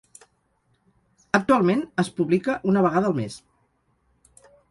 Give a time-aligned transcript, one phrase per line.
[1.39, 3.39] Actualment es publica una vegada al mes.